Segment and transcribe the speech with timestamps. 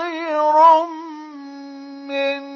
[0.03, 0.85] خير
[2.07, 2.52] من